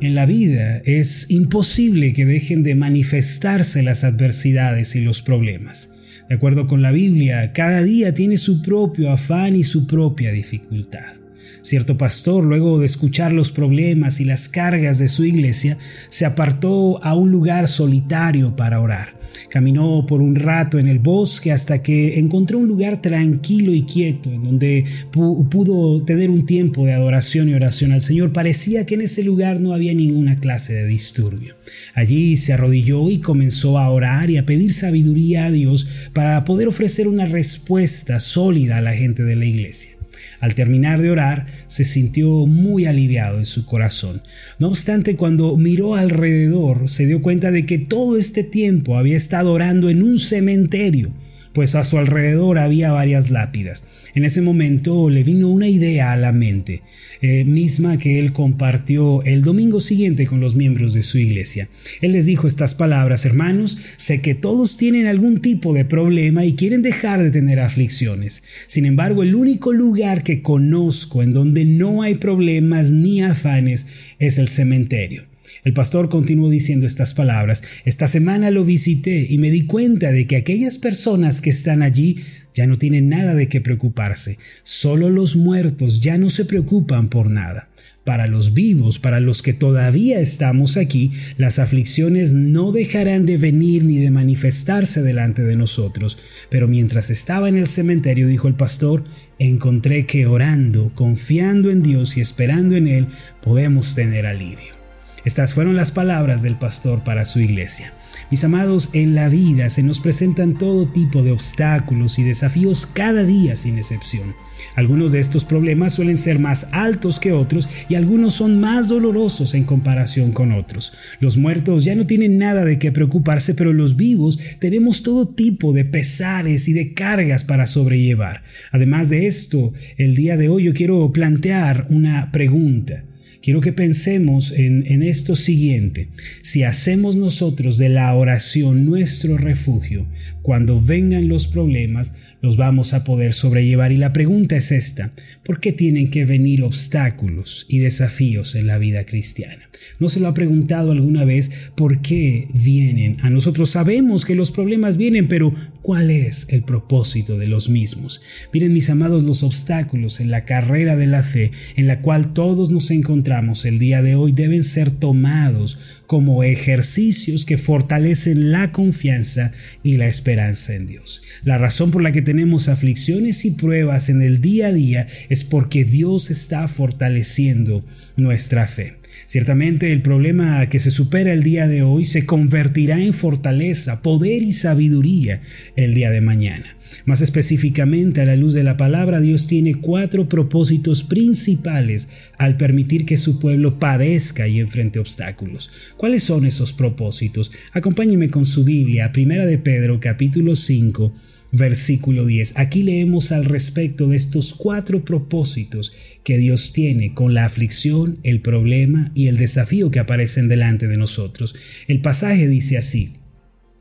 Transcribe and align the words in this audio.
En 0.00 0.14
la 0.14 0.26
vida 0.26 0.82
es 0.84 1.30
imposible 1.30 2.12
que 2.12 2.26
dejen 2.26 2.62
de 2.62 2.74
manifestarse 2.74 3.82
las 3.82 4.04
adversidades 4.04 4.94
y 4.94 5.00
los 5.00 5.22
problemas. 5.22 5.94
De 6.28 6.34
acuerdo 6.34 6.66
con 6.66 6.82
la 6.82 6.92
Biblia, 6.92 7.52
cada 7.54 7.82
día 7.82 8.12
tiene 8.12 8.36
su 8.36 8.60
propio 8.60 9.10
afán 9.10 9.56
y 9.56 9.64
su 9.64 9.86
propia 9.86 10.32
dificultad. 10.32 11.14
Cierto 11.62 11.96
pastor, 11.96 12.44
luego 12.44 12.78
de 12.78 12.86
escuchar 12.86 13.32
los 13.32 13.50
problemas 13.50 14.20
y 14.20 14.26
las 14.26 14.50
cargas 14.50 14.98
de 14.98 15.08
su 15.08 15.24
iglesia, 15.24 15.78
se 16.10 16.26
apartó 16.26 17.02
a 17.02 17.14
un 17.14 17.30
lugar 17.30 17.66
solitario 17.66 18.54
para 18.54 18.80
orar. 18.80 19.15
Caminó 19.48 20.04
por 20.06 20.20
un 20.20 20.34
rato 20.34 20.78
en 20.78 20.88
el 20.88 20.98
bosque 20.98 21.52
hasta 21.52 21.82
que 21.82 22.18
encontró 22.18 22.58
un 22.58 22.68
lugar 22.68 23.02
tranquilo 23.02 23.72
y 23.72 23.82
quieto 23.82 24.30
en 24.32 24.44
donde 24.44 24.84
pudo 25.10 26.02
tener 26.04 26.30
un 26.30 26.46
tiempo 26.46 26.86
de 26.86 26.92
adoración 26.92 27.48
y 27.48 27.54
oración 27.54 27.92
al 27.92 28.02
Señor. 28.02 28.32
Parecía 28.32 28.86
que 28.86 28.94
en 28.94 29.02
ese 29.02 29.22
lugar 29.22 29.60
no 29.60 29.72
había 29.72 29.94
ninguna 29.94 30.36
clase 30.36 30.74
de 30.74 30.86
disturbio. 30.86 31.56
Allí 31.94 32.36
se 32.36 32.52
arrodilló 32.52 33.10
y 33.10 33.18
comenzó 33.18 33.78
a 33.78 33.90
orar 33.90 34.30
y 34.30 34.38
a 34.38 34.46
pedir 34.46 34.72
sabiduría 34.72 35.46
a 35.46 35.50
Dios 35.50 36.10
para 36.12 36.44
poder 36.44 36.68
ofrecer 36.68 37.08
una 37.08 37.24
respuesta 37.24 38.20
sólida 38.20 38.78
a 38.78 38.82
la 38.82 38.94
gente 38.94 39.22
de 39.22 39.36
la 39.36 39.46
iglesia. 39.46 39.95
Al 40.40 40.54
terminar 40.54 41.00
de 41.00 41.10
orar, 41.10 41.46
se 41.66 41.84
sintió 41.84 42.46
muy 42.46 42.86
aliviado 42.86 43.38
en 43.38 43.44
su 43.44 43.64
corazón. 43.64 44.22
No 44.58 44.68
obstante, 44.68 45.16
cuando 45.16 45.56
miró 45.56 45.94
alrededor, 45.94 46.88
se 46.88 47.06
dio 47.06 47.22
cuenta 47.22 47.50
de 47.50 47.66
que 47.66 47.78
todo 47.78 48.16
este 48.16 48.44
tiempo 48.44 48.96
había 48.96 49.16
estado 49.16 49.52
orando 49.52 49.90
en 49.90 50.02
un 50.02 50.18
cementerio 50.18 51.10
pues 51.56 51.74
a 51.74 51.84
su 51.84 51.96
alrededor 51.96 52.58
había 52.58 52.92
varias 52.92 53.30
lápidas. 53.30 53.84
En 54.14 54.26
ese 54.26 54.42
momento 54.42 55.08
le 55.08 55.24
vino 55.24 55.48
una 55.48 55.68
idea 55.68 56.12
a 56.12 56.16
la 56.18 56.30
mente, 56.30 56.82
eh, 57.22 57.46
misma 57.46 57.96
que 57.96 58.18
él 58.18 58.34
compartió 58.34 59.22
el 59.22 59.40
domingo 59.40 59.80
siguiente 59.80 60.26
con 60.26 60.38
los 60.38 60.54
miembros 60.54 60.92
de 60.92 61.02
su 61.02 61.16
iglesia. 61.16 61.70
Él 62.02 62.12
les 62.12 62.26
dijo 62.26 62.46
estas 62.46 62.74
palabras, 62.74 63.24
hermanos, 63.24 63.78
sé 63.96 64.20
que 64.20 64.34
todos 64.34 64.76
tienen 64.76 65.06
algún 65.06 65.40
tipo 65.40 65.72
de 65.72 65.86
problema 65.86 66.44
y 66.44 66.56
quieren 66.56 66.82
dejar 66.82 67.22
de 67.22 67.30
tener 67.30 67.58
aflicciones. 67.58 68.42
Sin 68.66 68.84
embargo, 68.84 69.22
el 69.22 69.34
único 69.34 69.72
lugar 69.72 70.24
que 70.24 70.42
conozco 70.42 71.22
en 71.22 71.32
donde 71.32 71.64
no 71.64 72.02
hay 72.02 72.16
problemas 72.16 72.90
ni 72.90 73.22
afanes 73.22 73.86
es 74.18 74.36
el 74.36 74.48
cementerio. 74.48 75.24
El 75.64 75.72
pastor 75.72 76.08
continuó 76.08 76.50
diciendo 76.50 76.86
estas 76.86 77.14
palabras. 77.14 77.62
Esta 77.84 78.08
semana 78.08 78.50
lo 78.50 78.64
visité 78.64 79.26
y 79.28 79.38
me 79.38 79.50
di 79.50 79.66
cuenta 79.66 80.12
de 80.12 80.26
que 80.26 80.36
aquellas 80.36 80.78
personas 80.78 81.40
que 81.40 81.50
están 81.50 81.82
allí 81.82 82.16
ya 82.56 82.66
no 82.66 82.78
tienen 82.78 83.10
nada 83.10 83.34
de 83.34 83.48
qué 83.48 83.60
preocuparse. 83.60 84.38
Solo 84.62 85.10
los 85.10 85.36
muertos 85.36 86.00
ya 86.00 86.16
no 86.16 86.30
se 86.30 86.46
preocupan 86.46 87.10
por 87.10 87.30
nada. 87.30 87.68
Para 88.02 88.28
los 88.28 88.54
vivos, 88.54 88.98
para 88.98 89.20
los 89.20 89.42
que 89.42 89.52
todavía 89.52 90.20
estamos 90.20 90.76
aquí, 90.76 91.10
las 91.36 91.58
aflicciones 91.58 92.32
no 92.32 92.72
dejarán 92.72 93.26
de 93.26 93.36
venir 93.36 93.84
ni 93.84 93.98
de 93.98 94.10
manifestarse 94.10 95.02
delante 95.02 95.42
de 95.42 95.56
nosotros. 95.56 96.16
Pero 96.48 96.66
mientras 96.66 97.10
estaba 97.10 97.48
en 97.48 97.56
el 97.56 97.66
cementerio, 97.66 98.26
dijo 98.26 98.48
el 98.48 98.54
pastor, 98.54 99.04
encontré 99.38 100.06
que 100.06 100.26
orando, 100.26 100.92
confiando 100.94 101.70
en 101.70 101.82
Dios 101.82 102.16
y 102.16 102.20
esperando 102.20 102.74
en 102.76 102.88
Él, 102.88 103.06
podemos 103.42 103.94
tener 103.94 104.24
alivio. 104.24 104.85
Estas 105.26 105.54
fueron 105.54 105.74
las 105.74 105.90
palabras 105.90 106.42
del 106.42 106.54
pastor 106.54 107.02
para 107.02 107.24
su 107.24 107.40
iglesia. 107.40 107.92
Mis 108.30 108.44
amados, 108.44 108.90
en 108.92 109.16
la 109.16 109.28
vida 109.28 109.70
se 109.70 109.82
nos 109.82 109.98
presentan 109.98 110.56
todo 110.56 110.86
tipo 110.86 111.24
de 111.24 111.32
obstáculos 111.32 112.20
y 112.20 112.22
desafíos 112.22 112.86
cada 112.86 113.24
día 113.24 113.56
sin 113.56 113.76
excepción. 113.76 114.36
Algunos 114.76 115.10
de 115.10 115.18
estos 115.18 115.44
problemas 115.44 115.94
suelen 115.94 116.16
ser 116.16 116.38
más 116.38 116.68
altos 116.72 117.18
que 117.18 117.32
otros 117.32 117.68
y 117.88 117.96
algunos 117.96 118.34
son 118.34 118.60
más 118.60 118.86
dolorosos 118.86 119.54
en 119.54 119.64
comparación 119.64 120.30
con 120.30 120.52
otros. 120.52 120.92
Los 121.18 121.36
muertos 121.36 121.82
ya 121.82 121.96
no 121.96 122.06
tienen 122.06 122.38
nada 122.38 122.64
de 122.64 122.78
qué 122.78 122.92
preocuparse, 122.92 123.54
pero 123.54 123.72
los 123.72 123.96
vivos 123.96 124.38
tenemos 124.60 125.02
todo 125.02 125.26
tipo 125.26 125.72
de 125.72 125.84
pesares 125.84 126.68
y 126.68 126.72
de 126.72 126.94
cargas 126.94 127.42
para 127.42 127.66
sobrellevar. 127.66 128.44
Además 128.70 129.10
de 129.10 129.26
esto, 129.26 129.72
el 129.96 130.14
día 130.14 130.36
de 130.36 130.48
hoy 130.48 130.62
yo 130.62 130.72
quiero 130.72 131.10
plantear 131.10 131.88
una 131.90 132.30
pregunta 132.30 133.02
quiero 133.46 133.60
que 133.60 133.72
pensemos 133.72 134.50
en, 134.50 135.04
esto 135.04 135.36
siguiente. 135.36 136.08
Si 136.42 136.64
hacemos 136.64 137.14
nosotros 137.14 137.78
de 137.78 137.88
la 137.88 138.12
oración 138.12 138.84
nuestro 138.84 139.38
refugio, 139.38 140.04
cuando 140.42 140.82
vengan 140.82 141.28
los 141.28 141.46
problemas, 141.46 142.16
los 142.46 142.56
vamos 142.56 142.94
a 142.94 143.02
poder 143.02 143.34
sobrellevar. 143.34 143.90
Y 143.90 143.96
la 143.96 144.12
pregunta 144.12 144.56
es 144.56 144.70
esta, 144.70 145.10
¿por 145.44 145.58
qué 145.58 145.72
tienen 145.72 146.10
que 146.10 146.24
venir 146.24 146.62
obstáculos 146.62 147.66
y 147.68 147.80
desafíos 147.80 148.54
en 148.54 148.68
la 148.68 148.78
vida 148.78 149.04
cristiana? 149.04 149.68
¿No 149.98 150.08
se 150.08 150.20
lo 150.20 150.28
ha 150.28 150.34
preguntado 150.34 150.92
alguna 150.92 151.24
vez 151.24 151.70
por 151.74 152.00
qué 152.02 152.46
vienen? 152.54 153.16
A 153.22 153.30
nosotros 153.30 153.70
sabemos 153.70 154.24
que 154.24 154.36
los 154.36 154.52
problemas 154.52 154.96
vienen, 154.96 155.26
pero 155.26 155.52
¿cuál 155.82 156.10
es 156.10 156.46
el 156.50 156.62
propósito 156.62 157.36
de 157.36 157.48
los 157.48 157.68
mismos? 157.68 158.20
Miren 158.52 158.72
mis 158.72 158.90
amados 158.90 159.24
los 159.24 159.42
obstáculos 159.42 160.20
en 160.20 160.30
la 160.30 160.44
carrera 160.44 160.96
de 160.96 161.06
la 161.08 161.24
fe 161.24 161.50
en 161.74 161.88
la 161.88 162.00
cual 162.00 162.32
todos 162.32 162.70
nos 162.70 162.92
encontramos 162.92 163.64
el 163.64 163.80
día 163.80 164.02
de 164.02 164.14
hoy 164.14 164.30
deben 164.30 164.62
ser 164.62 164.92
tomados 164.92 165.78
como 166.06 166.44
ejercicios 166.44 167.44
que 167.44 167.58
fortalecen 167.58 168.52
la 168.52 168.70
confianza 168.70 169.52
y 169.82 169.96
la 169.96 170.06
esperanza 170.06 170.74
en 170.74 170.86
Dios. 170.86 171.22
La 171.42 171.58
razón 171.58 171.90
por 171.90 172.02
la 172.02 172.12
que 172.12 172.22
tenemos 172.22 172.35
aflicciones 172.68 173.44
y 173.44 173.52
pruebas 173.52 174.08
en 174.08 174.22
el 174.22 174.40
día 174.40 174.68
a 174.68 174.72
día 174.72 175.06
es 175.28 175.44
porque 175.44 175.84
Dios 175.84 176.30
está 176.30 176.68
fortaleciendo 176.68 177.84
nuestra 178.16 178.66
fe. 178.66 178.96
Ciertamente 179.24 179.92
el 179.92 180.02
problema 180.02 180.68
que 180.68 180.78
se 180.78 180.90
supera 180.90 181.32
el 181.32 181.42
día 181.42 181.66
de 181.66 181.82
hoy 181.82 182.04
se 182.04 182.26
convertirá 182.26 183.00
en 183.00 183.14
fortaleza, 183.14 184.02
poder 184.02 184.42
y 184.42 184.52
sabiduría 184.52 185.40
el 185.74 185.94
día 185.94 186.10
de 186.10 186.20
mañana. 186.20 186.76
Más 187.06 187.20
específicamente, 187.20 188.20
a 188.20 188.26
la 188.26 188.36
luz 188.36 188.54
de 188.54 188.62
la 188.62 188.76
palabra, 188.76 189.20
Dios 189.20 189.46
tiene 189.46 189.76
cuatro 189.76 190.28
propósitos 190.28 191.02
principales 191.02 192.08
al 192.38 192.56
permitir 192.56 193.06
que 193.06 193.16
su 193.16 193.40
pueblo 193.40 193.78
padezca 193.78 194.46
y 194.46 194.60
enfrente 194.60 194.98
obstáculos. 194.98 195.70
¿Cuáles 195.96 196.22
son 196.22 196.44
esos 196.44 196.72
propósitos? 196.72 197.50
Acompáñeme 197.72 198.30
con 198.30 198.44
su 198.44 198.64
Biblia, 198.64 199.12
Primera 199.12 199.46
de 199.46 199.58
Pedro, 199.58 199.98
capítulo 199.98 200.54
5, 200.54 201.12
versículo 201.56 202.26
10. 202.26 202.54
Aquí 202.56 202.82
leemos 202.82 203.32
al 203.32 203.44
respecto 203.44 204.08
de 204.08 204.16
estos 204.16 204.54
cuatro 204.54 205.04
propósitos 205.04 205.92
que 206.24 206.38
Dios 206.38 206.72
tiene 206.72 207.14
con 207.14 207.34
la 207.34 207.44
aflicción, 207.44 208.18
el 208.22 208.40
problema 208.40 209.12
y 209.14 209.28
el 209.28 209.36
desafío 209.36 209.90
que 209.90 209.98
aparecen 209.98 210.48
delante 210.48 210.88
de 210.88 210.96
nosotros. 210.96 211.54
El 211.86 212.00
pasaje 212.00 212.48
dice 212.48 212.76
así, 212.76 213.14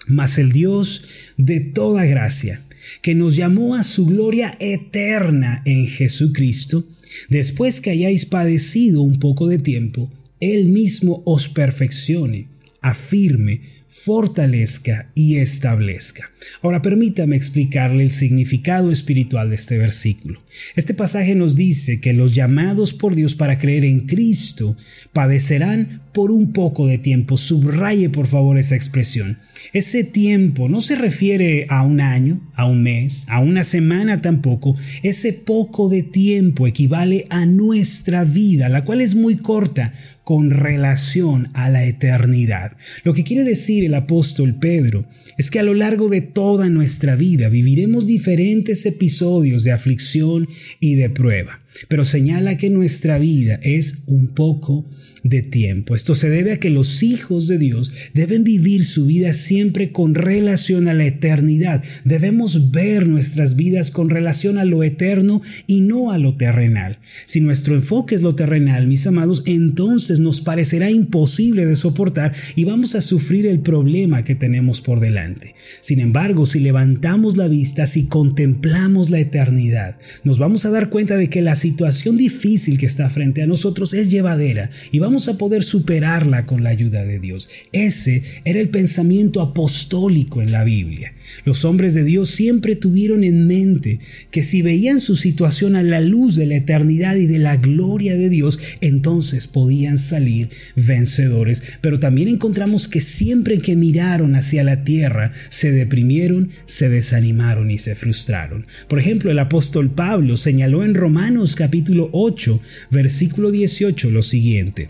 mas 0.08 0.38
el 0.38 0.52
Dios 0.52 1.06
de 1.38 1.60
toda 1.60 2.06
gracia, 2.06 2.62
que 3.02 3.16
nos 3.16 3.36
llamó 3.36 3.76
a 3.76 3.84
su 3.84 4.06
gloria 4.06 4.56
eterna 4.60 5.64
en 5.66 5.88
Jesucristo, 5.88 6.88
después 7.30 7.82
que 7.82 7.90
hayáis 7.90 8.26
padecido 8.26 9.02
un 9.02 9.20
poco 9.20 9.48
de 9.48 9.58
tiempo, 9.58 10.12
Él 10.40 10.70
mismo 10.70 11.24
os 11.26 11.50
perfeccione, 11.50 12.48
afirme, 12.82 13.62
fortalezca 14.04 15.10
y 15.16 15.38
establezca. 15.38 16.30
Ahora 16.62 16.82
permítame 16.82 17.38
explicarle 17.38 18.04
el 18.04 18.10
significado 18.10 18.92
espiritual 18.92 19.50
de 19.50 19.56
este 19.56 19.78
versículo. 19.78 20.44
Este 20.76 20.94
pasaje 20.94 21.34
nos 21.34 21.56
dice 21.56 22.02
que 22.02 22.12
los 22.12 22.36
llamados 22.36 22.94
por 22.94 23.16
Dios 23.16 23.36
para 23.36 23.58
creer 23.58 23.86
en 23.86 24.02
Cristo 24.02 24.76
padecerán 25.14 26.02
por 26.14 26.32
un 26.32 26.52
poco 26.52 26.88
de 26.88 26.98
tiempo. 26.98 27.38
Subraye 27.38 28.10
por 28.10 28.28
favor 28.28 28.58
esa 28.58 28.76
expresión. 28.76 29.40
Ese 29.72 30.04
tiempo 30.04 30.68
no 30.68 30.82
se 30.82 30.96
refiere 30.96 31.66
a 31.70 31.82
un 31.84 32.02
año, 32.02 32.42
a 32.54 32.66
un 32.66 32.84
mes, 32.84 33.26
a 33.30 33.40
una 33.40 33.64
semana 33.64 34.22
tampoco. 34.22 34.76
Ese 35.04 35.32
poco 35.32 35.88
de 35.88 36.04
tiempo 36.04 36.68
equivale 36.68 37.26
a 37.30 37.46
nuestra 37.46 38.26
vida, 38.26 38.68
la 38.68 38.84
cual 38.84 39.00
es 39.00 39.16
muy 39.16 39.38
corta 39.38 39.94
con 40.26 40.50
relación 40.50 41.50
a 41.54 41.70
la 41.70 41.86
eternidad. 41.86 42.76
Lo 43.04 43.14
que 43.14 43.24
quiere 43.24 43.44
decir 43.44 43.85
el 43.86 43.94
apóstol 43.94 44.56
Pedro 44.60 45.06
es 45.38 45.50
que 45.50 45.60
a 45.60 45.64
lo 45.64 45.74
largo 45.74 46.10
de 46.10 46.22
toda 46.22 46.70
nuestra 46.70 47.16
vida 47.16 47.50
viviremos 47.50 48.08
diferentes 48.08 48.86
episodios 48.86 49.64
de 49.64 49.72
aflicción 49.72 50.48
y 50.80 50.96
de 50.96 51.10
prueba, 51.10 51.62
pero 51.88 52.06
señala 52.06 52.58
que 52.58 52.70
nuestra 52.70 53.18
vida 53.18 53.60
es 53.64 54.04
un 54.08 54.28
poco 54.28 54.86
de 55.26 55.42
tiempo. 55.42 55.96
Esto 55.96 56.14
se 56.14 56.30
debe 56.30 56.52
a 56.52 56.60
que 56.60 56.70
los 56.70 57.02
hijos 57.02 57.48
de 57.48 57.58
Dios 57.58 57.92
deben 58.14 58.44
vivir 58.44 58.86
su 58.86 59.08
vida 59.08 59.34
siempre 59.34 59.92
con 59.92 60.14
relación 60.14 60.88
a 60.88 60.94
la 60.94 61.08
eternidad. 61.08 61.84
Debemos 62.04 62.70
ver 62.70 63.08
nuestras 63.08 63.56
vidas 63.56 63.90
con 63.90 64.12
relación 64.12 64.60
a 64.60 64.66
lo 64.66 64.84
eterno 64.84 65.42
y 65.66 65.82
no 65.82 66.12
a 66.12 66.20
lo 66.20 66.36
terrenal. 66.36 67.00
Si 67.26 67.42
nuestro 67.42 67.74
enfoque 67.74 68.14
es 68.14 68.22
lo 68.22 68.36
terrenal, 68.36 68.86
mis 68.86 69.08
amados, 69.08 69.42
entonces 69.48 70.20
nos 70.20 70.42
parecerá 70.42 70.92
imposible 70.92 71.66
de 71.66 71.76
soportar 71.76 72.34
y 72.56 72.64
vamos 72.64 72.94
a 72.94 73.02
sufrir 73.02 73.48
el 73.48 73.62
problema 73.62 74.24
que 74.24 74.36
tenemos 74.36 74.82
por 74.82 75.00
delante. 75.00 75.56
Sin 75.82 76.02
embargo, 76.02 76.46
si 76.46 76.60
levantamos 76.60 77.36
la 77.36 77.48
vista, 77.48 77.88
si 77.88 78.06
contemplamos 78.06 79.10
la 79.10 79.20
eternidad, 79.20 79.98
nos 80.24 80.38
vamos 80.38 80.66
a 80.66 80.70
dar 80.70 80.92
cuenta 80.92 81.18
de 81.18 81.32
que 81.32 81.42
la 81.42 81.56
situación 81.56 82.16
difícil 82.16 82.78
que 82.78 82.86
está 82.86 83.10
frente 83.10 83.42
a 83.42 83.48
nosotros 83.48 83.96
es 83.96 84.12
llevadera 84.12 84.70
y 84.92 85.00
vamos 85.00 85.15
a 85.16 85.38
poder 85.38 85.64
superarla 85.64 86.46
con 86.46 86.64
la 86.64 86.70
ayuda 86.70 87.06
de 87.06 87.20
Dios. 87.20 87.50
Ese 87.72 88.24
era 88.44 88.60
el 88.60 88.70
pensamiento 88.70 89.42
apostólico 89.42 90.42
en 90.42 90.52
la 90.52 90.64
Biblia. 90.64 91.14
Los 91.46 91.64
hombres 91.64 91.94
de 91.94 92.04
Dios 92.04 92.30
siempre 92.30 92.76
tuvieron 92.76 93.24
en 93.24 93.48
mente 93.48 94.00
que 94.30 94.44
si 94.44 94.62
veían 94.62 95.00
su 95.00 95.16
situación 95.16 95.76
a 95.76 95.84
la 95.84 96.02
luz 96.02 96.36
de 96.36 96.46
la 96.46 96.58
eternidad 96.58 97.16
y 97.16 97.26
de 97.26 97.40
la 97.40 97.56
gloria 97.56 98.16
de 98.18 98.30
Dios, 98.30 98.60
entonces 98.82 99.48
podían 99.48 99.98
salir 99.98 100.50
vencedores. 100.76 101.64
Pero 101.82 102.00
también 102.00 102.28
encontramos 102.28 102.88
que 102.88 103.02
siempre 103.02 103.60
que 103.60 103.76
miraron 103.76 104.36
hacia 104.36 104.64
la 104.64 104.84
tierra, 104.84 105.32
se 105.50 105.72
deprimieron, 105.72 106.50
se 106.66 106.90
desanimaron 106.90 107.72
y 107.72 107.78
se 107.78 107.96
frustraron. 107.96 108.68
Por 108.90 109.00
ejemplo, 109.00 109.32
el 109.32 109.40
apóstol 109.40 109.90
Pablo 109.92 110.38
señaló 110.38 110.84
en 110.84 110.94
Romanos 110.94 111.56
capítulo 111.56 112.10
8, 112.12 112.60
versículo 112.92 113.52
18 113.52 114.12
lo 114.12 114.22
siguiente. 114.22 114.90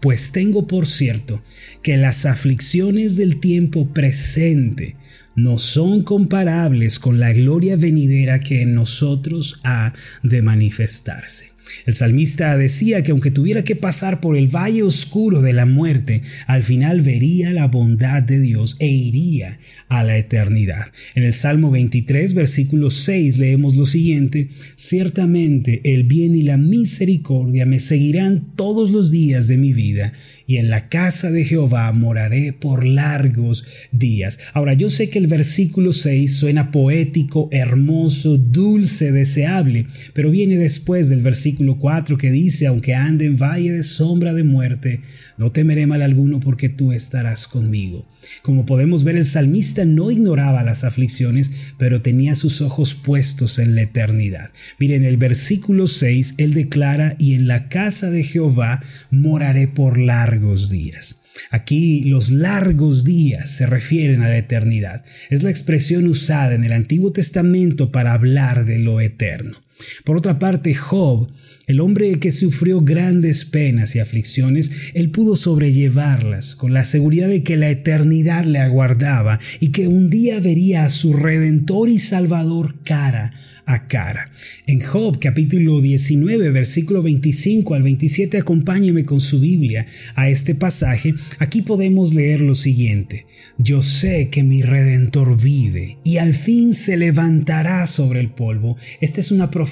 Pues 0.00 0.32
tengo 0.32 0.66
por 0.66 0.86
cierto 0.86 1.42
que 1.82 1.96
las 1.96 2.26
aflicciones 2.26 3.16
del 3.16 3.40
tiempo 3.40 3.88
presente 3.92 4.96
no 5.34 5.58
son 5.58 6.02
comparables 6.02 6.98
con 6.98 7.20
la 7.20 7.32
gloria 7.32 7.76
venidera 7.76 8.40
que 8.40 8.62
en 8.62 8.74
nosotros 8.74 9.60
ha 9.64 9.92
de 10.22 10.42
manifestarse. 10.42 11.55
El 11.84 11.94
salmista 11.94 12.56
decía 12.56 13.02
que 13.02 13.12
aunque 13.12 13.30
tuviera 13.30 13.64
que 13.64 13.76
pasar 13.76 14.20
por 14.20 14.36
el 14.36 14.48
valle 14.48 14.82
oscuro 14.82 15.42
de 15.42 15.52
la 15.52 15.66
muerte, 15.66 16.22
al 16.46 16.62
final 16.62 17.00
vería 17.00 17.52
la 17.52 17.66
bondad 17.68 18.22
de 18.22 18.40
Dios 18.40 18.76
e 18.78 18.88
iría 18.88 19.58
a 19.88 20.02
la 20.02 20.16
eternidad. 20.16 20.86
En 21.14 21.22
el 21.22 21.32
Salmo 21.32 21.70
23, 21.70 22.34
versículo 22.34 22.90
6 22.90 23.38
leemos 23.38 23.76
lo 23.76 23.86
siguiente, 23.86 24.48
Ciertamente 24.76 25.80
el 25.84 26.04
bien 26.04 26.34
y 26.34 26.42
la 26.42 26.56
misericordia 26.56 27.66
me 27.66 27.80
seguirán 27.80 28.52
todos 28.56 28.90
los 28.90 29.10
días 29.10 29.48
de 29.48 29.56
mi 29.56 29.72
vida, 29.72 30.12
y 30.46 30.58
en 30.58 30.70
la 30.70 30.88
casa 30.88 31.30
de 31.30 31.44
Jehová 31.44 31.90
moraré 31.92 32.52
por 32.52 32.84
largos 32.84 33.64
días. 33.90 34.38
Ahora 34.52 34.74
yo 34.74 34.90
sé 34.90 35.08
que 35.08 35.18
el 35.18 35.26
versículo 35.26 35.92
6 35.92 36.36
suena 36.36 36.70
poético, 36.70 37.48
hermoso, 37.50 38.36
dulce, 38.38 39.12
deseable, 39.12 39.86
pero 40.12 40.30
viene 40.30 40.56
después 40.56 41.08
del 41.08 41.20
versículo 41.20 41.55
4 41.78 42.18
que 42.18 42.30
dice, 42.30 42.66
aunque 42.66 42.94
ande 42.94 43.26
en 43.26 43.36
valle 43.36 43.72
de 43.72 43.82
sombra 43.82 44.32
de 44.32 44.44
muerte, 44.44 45.00
no 45.38 45.52
temeré 45.52 45.86
mal 45.86 46.02
alguno 46.02 46.40
porque 46.40 46.68
tú 46.68 46.92
estarás 46.92 47.46
conmigo. 47.46 48.08
Como 48.42 48.66
podemos 48.66 49.04
ver, 49.04 49.16
el 49.16 49.24
salmista 49.24 49.84
no 49.84 50.10
ignoraba 50.10 50.62
las 50.62 50.84
aflicciones, 50.84 51.50
pero 51.78 52.02
tenía 52.02 52.34
sus 52.34 52.60
ojos 52.60 52.94
puestos 52.94 53.58
en 53.58 53.74
la 53.74 53.82
eternidad. 53.82 54.50
Miren, 54.78 55.04
el 55.04 55.16
versículo 55.16 55.86
6, 55.86 56.34
él 56.38 56.54
declara, 56.54 57.16
y 57.18 57.34
en 57.34 57.48
la 57.48 57.68
casa 57.68 58.10
de 58.10 58.22
Jehová 58.22 58.82
moraré 59.10 59.68
por 59.68 59.98
largos 59.98 60.70
días. 60.70 61.22
Aquí 61.50 62.02
los 62.04 62.30
largos 62.30 63.04
días 63.04 63.50
se 63.50 63.66
refieren 63.66 64.22
a 64.22 64.28
la 64.28 64.38
eternidad. 64.38 65.04
Es 65.30 65.42
la 65.42 65.50
expresión 65.50 66.06
usada 66.06 66.54
en 66.54 66.64
el 66.64 66.72
Antiguo 66.72 67.12
Testamento 67.12 67.92
para 67.92 68.14
hablar 68.14 68.64
de 68.64 68.78
lo 68.78 69.00
eterno. 69.00 69.65
Por 70.04 70.16
otra 70.16 70.38
parte, 70.38 70.74
Job, 70.74 71.28
el 71.66 71.80
hombre 71.80 72.18
que 72.20 72.30
sufrió 72.30 72.80
grandes 72.80 73.44
penas 73.44 73.96
y 73.96 73.98
aflicciones, 73.98 74.70
él 74.94 75.10
pudo 75.10 75.36
sobrellevarlas 75.36 76.54
con 76.54 76.72
la 76.72 76.84
seguridad 76.84 77.28
de 77.28 77.42
que 77.42 77.56
la 77.56 77.70
eternidad 77.70 78.44
le 78.44 78.60
aguardaba 78.60 79.40
y 79.58 79.70
que 79.70 79.88
un 79.88 80.08
día 80.08 80.38
vería 80.40 80.84
a 80.84 80.90
su 80.90 81.12
Redentor 81.12 81.88
y 81.88 81.98
Salvador 81.98 82.76
cara 82.84 83.32
a 83.66 83.88
cara. 83.88 84.30
En 84.68 84.80
Job 84.80 85.18
capítulo 85.18 85.80
19 85.80 86.50
versículo 86.50 87.02
25 87.02 87.74
al 87.74 87.82
27 87.82 88.38
acompáñeme 88.38 89.04
con 89.04 89.18
su 89.18 89.40
Biblia 89.40 89.86
a 90.14 90.30
este 90.30 90.54
pasaje. 90.54 91.14
Aquí 91.40 91.62
podemos 91.62 92.14
leer 92.14 92.40
lo 92.42 92.54
siguiente. 92.54 93.26
Yo 93.58 93.82
sé 93.82 94.28
que 94.30 94.44
mi 94.44 94.62
Redentor 94.62 95.40
vive 95.40 95.98
y 96.04 96.18
al 96.18 96.34
fin 96.34 96.74
se 96.74 96.96
levantará 96.96 97.84
sobre 97.88 98.20
el 98.20 98.30
polvo. 98.30 98.76
Esta 99.00 99.20
es 99.20 99.32
una 99.32 99.50
profecía 99.50 99.65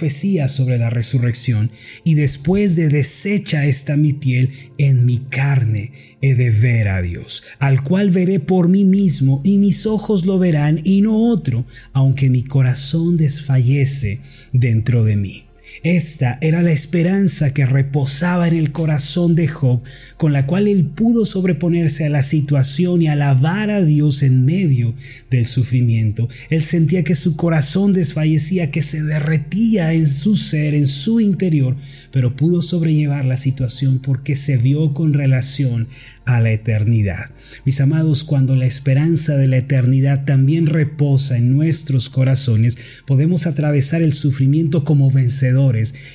sobre 0.49 0.79
la 0.79 0.91
resurrección. 0.91 1.71
Y 2.05 2.15
después 2.15 2.77
de 2.77 2.89
deshecha 2.89 3.67
esta 3.67 3.97
mi 3.97 4.13
piel, 4.13 4.51
en 4.79 5.07
mi 5.07 5.19
carne 5.19 5.93
he 6.21 6.35
de 6.35 6.51
ver 6.51 6.89
a 6.89 7.01
Dios, 7.01 7.43
al 7.59 7.83
cual 7.83 8.11
veré 8.11 8.41
por 8.41 8.69
mí 8.69 8.85
mismo 8.85 9.41
y 9.45 9.59
mis 9.59 9.87
ojos 9.87 10.27
lo 10.27 10.39
verán 10.39 10.81
y 10.85 11.01
no 11.01 11.31
otro, 11.31 11.65
aunque 11.93 12.31
mi 12.31 12.43
corazón 12.43 13.17
desfallece 13.17 14.21
dentro 14.53 15.05
de 15.05 15.17
mí. 15.17 15.45
Esta 15.83 16.39
era 16.41 16.63
la 16.63 16.73
esperanza 16.73 17.53
que 17.53 17.67
reposaba 17.67 18.49
en 18.49 18.55
el 18.55 18.73
corazón 18.73 19.35
de 19.35 19.49
Job, 19.49 19.83
con 20.17 20.33
la 20.33 20.47
cual 20.47 20.69
él 20.69 20.87
pudo 20.87 21.25
sobreponerse 21.25 22.07
a 22.07 22.11
la 22.11 22.23
situación 22.23 23.03
y 23.03 23.09
alabar 23.09 23.71
a 23.71 23.83
Dios 23.83 24.23
en 24.23 24.45
medio 24.45 24.95
del 25.31 25.45
sufrimiento. 25.45 26.29
Él 26.51 26.63
sentía 26.63 27.03
que 27.03 27.15
su 27.15 27.37
corazón 27.37 27.93
desfallecía, 27.93 28.71
que 28.71 28.83
se 28.83 29.03
derretía 29.03 29.93
en 29.93 30.07
su 30.07 30.37
ser, 30.37 30.75
en 30.75 30.87
su 30.87 31.21
interior, 31.21 31.77
pero 32.13 32.37
pudo 32.37 32.63
sobrellevar 32.63 33.25
la 33.25 33.37
situación 33.37 33.99
porque 33.99 34.37
se 34.37 34.57
vio 34.57 34.95
con 34.95 35.13
relación 35.13 35.89
a 36.25 36.41
la 36.41 36.53
eternidad. 36.53 37.31
Mis 37.65 37.81
amados, 37.81 38.25
cuando 38.25 38.57
la 38.57 38.67
esperanza 38.67 39.37
de 39.37 39.47
la 39.47 39.59
eternidad 39.59 40.25
también 40.25 40.67
reposa 40.67 41.37
en 41.37 41.55
nuestros 41.55 42.09
corazones, 42.09 42.79
podemos 43.07 43.47
atravesar 43.47 44.03
el 44.03 44.13
sufrimiento 44.13 44.85
como 44.85 45.11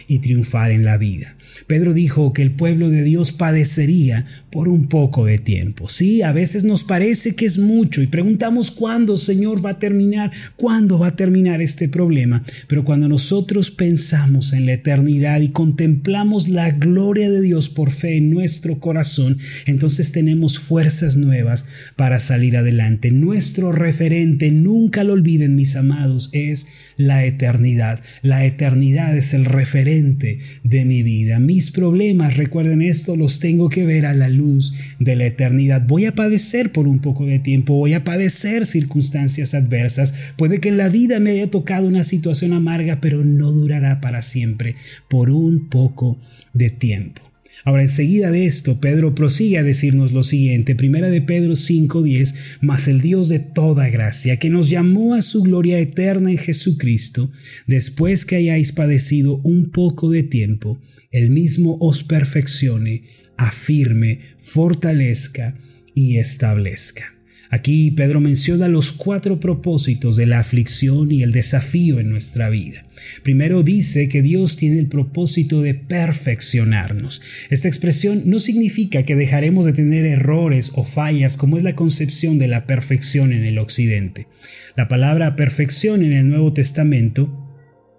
y 0.07 0.19
triunfar 0.19 0.71
en 0.71 0.85
la 0.85 0.97
vida. 0.97 1.35
Pedro 1.67 1.93
dijo 1.93 2.33
que 2.33 2.41
el 2.41 2.51
pueblo 2.51 2.89
de 2.89 3.03
Dios 3.03 3.31
padecería 3.31 4.25
por 4.51 4.67
un 4.67 4.87
poco 4.87 5.25
de 5.25 5.37
tiempo. 5.37 5.87
Sí, 5.87 6.21
a 6.21 6.31
veces 6.31 6.63
nos 6.63 6.83
parece 6.83 7.35
que 7.35 7.45
es 7.45 7.57
mucho 7.57 8.01
y 8.01 8.07
preguntamos 8.07 8.71
cuándo, 8.71 9.17
Señor, 9.17 9.65
va 9.65 9.71
a 9.71 9.79
terminar, 9.79 10.31
cuándo 10.55 10.99
va 10.99 11.07
a 11.07 11.15
terminar 11.15 11.61
este 11.61 11.89
problema. 11.89 12.43
Pero 12.67 12.83
cuando 12.85 13.07
nosotros 13.07 13.71
pensamos 13.71 14.53
en 14.53 14.65
la 14.65 14.73
eternidad 14.73 15.41
y 15.41 15.49
contemplamos 15.49 16.49
la 16.49 16.71
gloria 16.71 17.29
de 17.29 17.41
Dios 17.41 17.69
por 17.69 17.91
fe 17.91 18.17
en 18.17 18.29
nuestro 18.29 18.79
corazón, 18.79 19.37
entonces 19.65 20.11
tenemos 20.11 20.59
fuerzas 20.59 21.15
nuevas 21.17 21.65
para 21.95 22.19
salir 22.19 22.57
adelante. 22.57 23.11
Nuestro 23.11 23.71
referente, 23.71 24.51
nunca 24.51 25.03
lo 25.03 25.13
olviden 25.13 25.55
mis 25.55 25.75
amados, 25.75 26.29
es 26.31 26.67
la 26.97 27.25
eternidad. 27.25 28.01
La 28.21 28.45
eternidad 28.45 29.15
es 29.15 29.33
el 29.39 29.45
referente 29.45 30.39
de 30.63 30.85
mi 30.85 31.03
vida. 31.03 31.39
Mis 31.39 31.71
problemas, 31.71 32.37
recuerden 32.37 32.81
esto, 32.81 33.15
los 33.15 33.39
tengo 33.39 33.69
que 33.69 33.85
ver 33.85 34.05
a 34.05 34.13
la 34.13 34.29
luz 34.29 34.73
de 34.99 35.15
la 35.15 35.25
eternidad. 35.25 35.87
Voy 35.87 36.05
a 36.05 36.15
padecer 36.15 36.71
por 36.71 36.87
un 36.87 36.99
poco 36.99 37.25
de 37.25 37.39
tiempo, 37.39 37.73
voy 37.73 37.93
a 37.93 38.03
padecer 38.03 38.65
circunstancias 38.65 39.53
adversas. 39.53 40.13
Puede 40.35 40.59
que 40.59 40.69
en 40.69 40.77
la 40.77 40.89
vida 40.89 41.19
me 41.19 41.31
haya 41.31 41.49
tocado 41.49 41.87
una 41.87 42.03
situación 42.03 42.53
amarga, 42.53 42.99
pero 43.01 43.23
no 43.23 43.51
durará 43.51 44.01
para 44.01 44.21
siempre, 44.21 44.75
por 45.07 45.31
un 45.31 45.69
poco 45.69 46.17
de 46.53 46.69
tiempo. 46.69 47.28
Ahora, 47.65 47.83
enseguida 47.83 48.31
de 48.31 48.45
esto, 48.45 48.79
Pedro 48.79 49.15
prosigue 49.15 49.57
a 49.57 49.63
decirnos 49.63 50.11
lo 50.11 50.23
siguiente, 50.23 50.75
primera 50.75 51.09
de 51.09 51.21
Pedro 51.21 51.55
5:10, 51.55 52.33
mas 52.61 52.87
el 52.87 53.01
Dios 53.01 53.29
de 53.29 53.39
toda 53.39 53.89
gracia, 53.89 54.37
que 54.37 54.49
nos 54.49 54.69
llamó 54.69 55.13
a 55.13 55.21
su 55.21 55.43
gloria 55.43 55.79
eterna 55.79 56.31
en 56.31 56.37
Jesucristo, 56.37 57.31
después 57.67 58.25
que 58.25 58.37
hayáis 58.37 58.71
padecido 58.71 59.37
un 59.43 59.71
poco 59.71 60.09
de 60.09 60.23
tiempo, 60.23 60.81
el 61.11 61.29
mismo 61.29 61.77
os 61.81 62.03
perfeccione, 62.03 63.03
afirme, 63.37 64.19
fortalezca 64.41 65.55
y 65.93 66.17
establezca. 66.17 67.18
Aquí 67.51 67.89
Pedro 67.91 68.19
menciona 68.19 68.67
los 68.67 68.91
cuatro 68.91 69.39
propósitos 69.39 70.15
de 70.15 70.27
la 70.27 70.39
aflicción 70.39 71.11
y 71.11 71.23
el 71.23 71.31
desafío 71.31 71.99
en 71.99 72.09
nuestra 72.09 72.49
vida. 72.49 72.85
Primero 73.23 73.63
dice 73.63 74.07
que 74.07 74.21
Dios 74.21 74.55
tiene 74.55 74.77
el 74.77 74.87
propósito 74.87 75.61
de 75.61 75.73
perfeccionarnos. 75.73 77.21
Esta 77.49 77.67
expresión 77.67 78.23
no 78.25 78.39
significa 78.39 79.03
que 79.03 79.15
dejaremos 79.15 79.65
de 79.65 79.73
tener 79.73 80.05
errores 80.05 80.71
o 80.75 80.83
fallas 80.83 81.37
como 81.37 81.57
es 81.57 81.63
la 81.63 81.75
concepción 81.75 82.37
de 82.37 82.47
la 82.47 82.67
perfección 82.67 83.33
en 83.33 83.43
el 83.43 83.57
occidente. 83.57 84.27
La 84.75 84.87
palabra 84.87 85.35
perfección 85.35 86.03
en 86.03 86.13
el 86.13 86.29
Nuevo 86.29 86.53
Testamento 86.53 87.45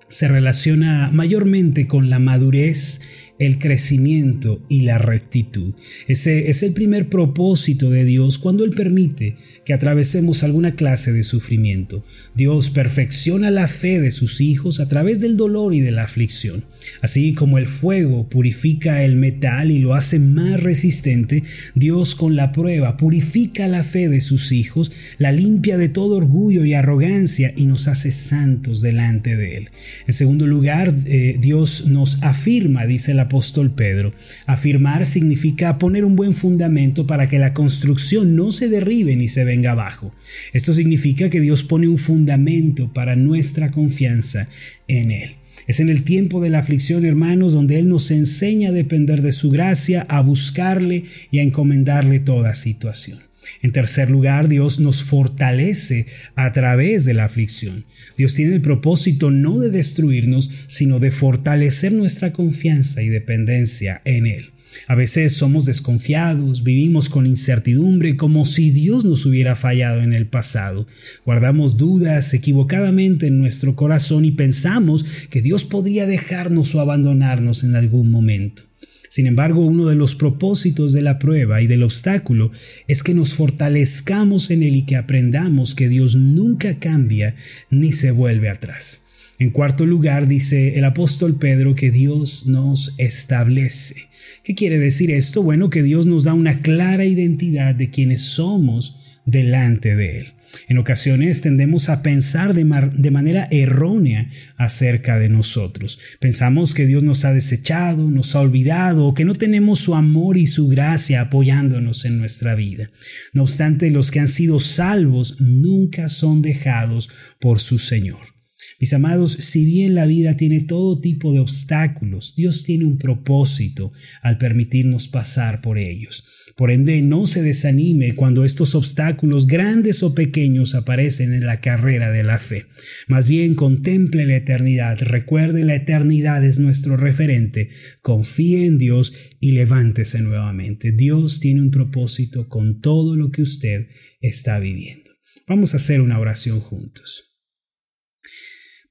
se 0.08 0.28
relaciona 0.28 1.10
mayormente 1.12 1.86
con 1.86 2.10
la 2.10 2.18
madurez, 2.18 3.00
el 3.40 3.58
crecimiento 3.58 4.62
y 4.68 4.82
la 4.82 4.98
rectitud. 4.98 5.74
Ese 6.06 6.50
es 6.50 6.62
el 6.62 6.74
primer 6.74 7.08
propósito 7.08 7.90
de 7.90 8.04
Dios 8.04 8.38
cuando 8.38 8.64
Él 8.64 8.70
permite 8.70 9.34
que 9.64 9.72
atravesemos 9.72 10.42
alguna 10.42 10.76
clase 10.76 11.12
de 11.12 11.22
sufrimiento. 11.22 12.04
Dios 12.34 12.70
perfecciona 12.70 13.50
la 13.50 13.66
fe 13.66 13.98
de 13.98 14.10
sus 14.10 14.42
hijos 14.42 14.78
a 14.78 14.88
través 14.88 15.20
del 15.20 15.38
dolor 15.38 15.74
y 15.74 15.80
de 15.80 15.90
la 15.90 16.04
aflicción. 16.04 16.64
Así 17.00 17.32
como 17.32 17.56
el 17.56 17.66
fuego 17.66 18.28
purifica 18.28 19.02
el 19.04 19.16
metal 19.16 19.70
y 19.70 19.78
lo 19.78 19.94
hace 19.94 20.18
más 20.18 20.62
resistente, 20.62 21.42
Dios 21.74 22.14
con 22.14 22.36
la 22.36 22.52
prueba 22.52 22.98
purifica 22.98 23.68
la 23.68 23.84
fe 23.84 24.10
de 24.10 24.20
sus 24.20 24.52
hijos, 24.52 24.92
la 25.16 25.32
limpia 25.32 25.78
de 25.78 25.88
todo 25.88 26.16
orgullo 26.16 26.66
y 26.66 26.74
arrogancia 26.74 27.54
y 27.56 27.64
nos 27.64 27.88
hace 27.88 28.12
santos 28.12 28.82
delante 28.82 29.36
de 29.36 29.56
Él. 29.56 29.70
En 30.06 30.12
segundo 30.12 30.46
lugar, 30.46 30.94
eh, 31.06 31.38
Dios 31.40 31.86
nos 31.86 32.22
afirma, 32.22 32.84
dice 32.84 33.14
la 33.14 33.29
apóstol 33.30 33.70
Pedro. 33.70 34.12
Afirmar 34.46 35.06
significa 35.06 35.78
poner 35.78 36.04
un 36.04 36.16
buen 36.16 36.34
fundamento 36.34 37.06
para 37.06 37.28
que 37.28 37.38
la 37.38 37.54
construcción 37.54 38.34
no 38.34 38.50
se 38.50 38.68
derribe 38.68 39.14
ni 39.14 39.28
se 39.28 39.44
venga 39.44 39.70
abajo. 39.70 40.12
Esto 40.52 40.74
significa 40.74 41.30
que 41.30 41.40
Dios 41.40 41.62
pone 41.62 41.86
un 41.86 41.96
fundamento 41.96 42.92
para 42.92 43.14
nuestra 43.14 43.70
confianza 43.70 44.48
en 44.88 45.12
Él. 45.12 45.30
Es 45.68 45.78
en 45.78 45.90
el 45.90 46.02
tiempo 46.02 46.40
de 46.40 46.50
la 46.50 46.58
aflicción, 46.58 47.04
hermanos, 47.04 47.52
donde 47.52 47.78
Él 47.78 47.88
nos 47.88 48.10
enseña 48.10 48.70
a 48.70 48.72
depender 48.72 49.22
de 49.22 49.30
su 49.30 49.50
gracia, 49.50 50.02
a 50.08 50.20
buscarle 50.22 51.04
y 51.30 51.38
a 51.38 51.42
encomendarle 51.42 52.18
toda 52.18 52.54
situación. 52.54 53.29
En 53.62 53.72
tercer 53.72 54.10
lugar, 54.10 54.48
Dios 54.48 54.80
nos 54.80 55.02
fortalece 55.02 56.06
a 56.34 56.52
través 56.52 57.04
de 57.04 57.14
la 57.14 57.24
aflicción. 57.24 57.84
Dios 58.16 58.34
tiene 58.34 58.54
el 58.54 58.60
propósito 58.60 59.30
no 59.30 59.58
de 59.58 59.70
destruirnos, 59.70 60.50
sino 60.66 60.98
de 60.98 61.10
fortalecer 61.10 61.92
nuestra 61.92 62.32
confianza 62.32 63.02
y 63.02 63.08
dependencia 63.08 64.02
en 64.04 64.26
Él. 64.26 64.50
A 64.86 64.94
veces 64.94 65.32
somos 65.32 65.64
desconfiados, 65.64 66.62
vivimos 66.62 67.08
con 67.08 67.26
incertidumbre 67.26 68.16
como 68.16 68.46
si 68.46 68.70
Dios 68.70 69.04
nos 69.04 69.26
hubiera 69.26 69.56
fallado 69.56 70.00
en 70.02 70.12
el 70.12 70.26
pasado. 70.26 70.86
Guardamos 71.24 71.76
dudas 71.76 72.32
equivocadamente 72.34 73.26
en 73.26 73.38
nuestro 73.38 73.74
corazón 73.74 74.24
y 74.24 74.30
pensamos 74.30 75.04
que 75.28 75.42
Dios 75.42 75.64
podría 75.64 76.06
dejarnos 76.06 76.74
o 76.74 76.80
abandonarnos 76.80 77.64
en 77.64 77.74
algún 77.74 78.10
momento. 78.10 78.62
Sin 79.10 79.26
embargo, 79.26 79.66
uno 79.66 79.86
de 79.86 79.96
los 79.96 80.14
propósitos 80.14 80.92
de 80.92 81.02
la 81.02 81.18
prueba 81.18 81.60
y 81.60 81.66
del 81.66 81.82
obstáculo 81.82 82.52
es 82.86 83.02
que 83.02 83.12
nos 83.12 83.34
fortalezcamos 83.34 84.52
en 84.52 84.62
él 84.62 84.76
y 84.76 84.82
que 84.86 84.94
aprendamos 84.94 85.74
que 85.74 85.88
Dios 85.88 86.14
nunca 86.14 86.78
cambia 86.78 87.34
ni 87.70 87.90
se 87.90 88.12
vuelve 88.12 88.48
atrás. 88.48 89.34
En 89.40 89.50
cuarto 89.50 89.84
lugar, 89.84 90.28
dice 90.28 90.78
el 90.78 90.84
apóstol 90.84 91.40
Pedro 91.40 91.74
que 91.74 91.90
Dios 91.90 92.46
nos 92.46 92.94
establece. 92.98 93.96
¿Qué 94.44 94.54
quiere 94.54 94.78
decir 94.78 95.10
esto? 95.10 95.42
Bueno, 95.42 95.70
que 95.70 95.82
Dios 95.82 96.06
nos 96.06 96.22
da 96.22 96.32
una 96.32 96.60
clara 96.60 97.04
identidad 97.04 97.74
de 97.74 97.90
quienes 97.90 98.20
somos 98.20 98.99
delante 99.24 99.94
de 99.94 100.18
Él. 100.18 100.26
En 100.68 100.78
ocasiones 100.78 101.40
tendemos 101.40 101.88
a 101.88 102.02
pensar 102.02 102.54
de, 102.54 102.64
de, 102.96 103.10
manera 103.10 103.46
errónea 103.50 104.28
acerca 104.56 105.18
de 105.18 105.28
nosotros. 105.28 105.98
Pensamos 106.18 106.74
que 106.74 106.86
Dios 106.86 107.02
nos 107.02 107.24
ha 107.24 107.32
desechado, 107.32 108.10
nos 108.10 108.34
ha 108.34 108.40
olvidado 108.40 109.06
o 109.06 109.14
que 109.14 109.24
no 109.24 109.34
tenemos 109.34 109.78
su 109.78 109.94
amor 109.94 110.36
y 110.36 110.46
su 110.46 110.68
gracia 110.68 111.20
apoyándonos 111.20 112.04
en 112.04 112.18
nuestra 112.18 112.54
vida. 112.54 112.90
No 113.32 113.42
obstante, 113.42 113.90
los 113.90 114.10
que 114.10 114.20
han 114.20 114.28
sido 114.28 114.58
salvos 114.58 115.40
nunca 115.40 116.08
son 116.08 116.42
dejados 116.42 117.08
por 117.38 117.60
su 117.60 117.78
Señor. 117.78 118.39
Mis 118.80 118.94
amados, 118.94 119.32
si 119.32 119.66
bien 119.66 119.94
la 119.94 120.06
vida 120.06 120.38
tiene 120.38 120.62
todo 120.62 121.02
tipo 121.02 121.34
de 121.34 121.40
obstáculos, 121.40 122.34
Dios 122.34 122.64
tiene 122.64 122.86
un 122.86 122.96
propósito 122.96 123.92
al 124.22 124.38
permitirnos 124.38 125.08
pasar 125.08 125.60
por 125.60 125.76
ellos. 125.76 126.24
Por 126.56 126.70
ende, 126.70 127.02
no 127.02 127.26
se 127.26 127.42
desanime 127.42 128.14
cuando 128.14 128.42
estos 128.42 128.74
obstáculos, 128.74 129.46
grandes 129.46 130.02
o 130.02 130.14
pequeños, 130.14 130.74
aparecen 130.74 131.34
en 131.34 131.44
la 131.44 131.60
carrera 131.60 132.10
de 132.10 132.24
la 132.24 132.38
fe. 132.38 132.66
Más 133.06 133.28
bien, 133.28 133.54
contemple 133.54 134.24
la 134.24 134.36
eternidad, 134.36 134.98
recuerde 135.00 135.62
la 135.64 135.74
eternidad 135.74 136.42
es 136.42 136.58
nuestro 136.58 136.96
referente, 136.96 137.68
confíe 138.00 138.64
en 138.64 138.78
Dios 138.78 139.12
y 139.40 139.52
levántese 139.52 140.22
nuevamente. 140.22 140.92
Dios 140.92 141.38
tiene 141.38 141.60
un 141.60 141.70
propósito 141.70 142.48
con 142.48 142.80
todo 142.80 143.14
lo 143.14 143.30
que 143.30 143.42
usted 143.42 143.88
está 144.22 144.58
viviendo. 144.58 145.10
Vamos 145.46 145.74
a 145.74 145.76
hacer 145.76 146.00
una 146.00 146.18
oración 146.18 146.60
juntos. 146.60 147.29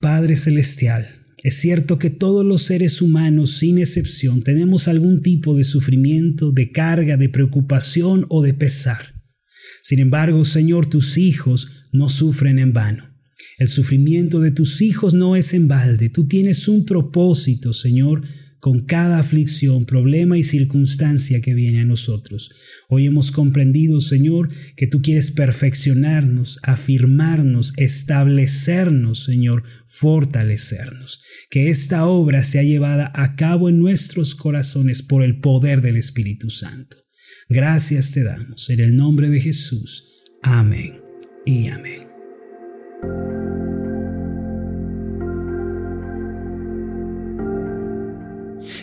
Padre 0.01 0.37
Celestial, 0.37 1.09
es 1.43 1.59
cierto 1.59 1.99
que 1.99 2.09
todos 2.09 2.45
los 2.45 2.63
seres 2.63 3.01
humanos, 3.01 3.57
sin 3.57 3.77
excepción, 3.77 4.41
tenemos 4.41 4.87
algún 4.87 5.21
tipo 5.21 5.57
de 5.57 5.65
sufrimiento, 5.65 6.53
de 6.53 6.71
carga, 6.71 7.17
de 7.17 7.27
preocupación 7.27 8.25
o 8.29 8.41
de 8.41 8.53
pesar. 8.53 9.21
Sin 9.83 9.99
embargo, 9.99 10.45
Señor, 10.45 10.89
tus 10.89 11.17
hijos 11.17 11.89
no 11.91 12.07
sufren 12.07 12.59
en 12.59 12.71
vano. 12.71 13.09
El 13.57 13.67
sufrimiento 13.67 14.39
de 14.39 14.51
tus 14.51 14.81
hijos 14.81 15.13
no 15.13 15.35
es 15.35 15.53
en 15.53 15.67
balde. 15.67 16.09
Tú 16.09 16.29
tienes 16.29 16.69
un 16.69 16.85
propósito, 16.85 17.73
Señor, 17.73 18.23
con 18.59 18.81
cada 18.81 19.19
aflicción, 19.19 19.85
problema 19.85 20.37
y 20.37 20.43
circunstancia 20.43 21.41
que 21.41 21.53
viene 21.53 21.81
a 21.81 21.85
nosotros. 21.85 22.51
Hoy 22.89 23.05
hemos 23.05 23.31
comprendido, 23.31 24.01
Señor, 24.01 24.49
que 24.75 24.87
tú 24.87 25.01
quieres 25.01 25.31
perfeccionarnos, 25.31 26.59
afirmarnos, 26.63 27.73
establecernos, 27.77 29.23
Señor, 29.23 29.63
fortalecernos. 29.87 31.21
Que 31.49 31.69
esta 31.69 32.05
obra 32.05 32.43
sea 32.43 32.63
llevada 32.63 33.11
a 33.15 33.35
cabo 33.35 33.69
en 33.69 33.79
nuestros 33.79 34.35
corazones 34.35 35.01
por 35.01 35.23
el 35.23 35.39
poder 35.39 35.81
del 35.81 35.95
Espíritu 35.95 36.49
Santo. 36.49 36.97
Gracias 37.47 38.11
te 38.11 38.23
damos 38.23 38.69
en 38.69 38.79
el 38.79 38.95
nombre 38.95 39.29
de 39.29 39.39
Jesús. 39.39 40.03
Amén 40.43 41.01
y 41.45 41.67
amén. 41.67 42.08